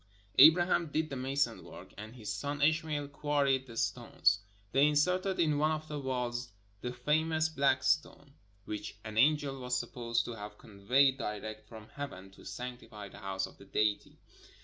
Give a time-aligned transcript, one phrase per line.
[0.39, 4.39] Abraham did the mason work, and his son Ishmael quarried the stones.
[4.71, 6.49] They inserted in one of the walls
[6.81, 8.33] the famous "black stone,"
[8.65, 13.45] which an angel was supposed to have conveyed direct from heaven to sanctify the house
[13.45, 14.17] of the Deity.